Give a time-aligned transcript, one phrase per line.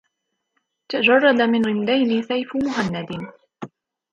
[0.89, 3.29] تجرد من غمدين سيف مهند